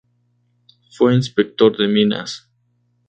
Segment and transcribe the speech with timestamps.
[0.89, 2.49] Fue inspector de minas.